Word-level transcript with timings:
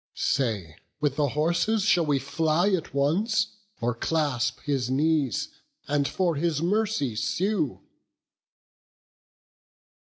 Say, 0.15 0.77
with 0.99 1.15
the 1.15 1.29
horses 1.37 1.83
shall 1.83 2.07
we 2.07 2.17
fly 2.17 2.71
at 2.71 2.91
once, 2.91 3.57
Or 3.81 3.93
clasp 3.93 4.61
his 4.61 4.89
knees, 4.89 5.49
and 5.87 6.07
for 6.07 6.37
his 6.37 6.59
mercy 6.59 7.15
sue?" 7.15 7.81